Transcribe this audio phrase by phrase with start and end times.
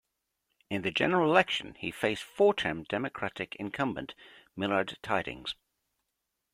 [0.71, 4.15] In the general election, he faced four-term Democratic incumbent
[4.55, 5.53] Millard Tydings.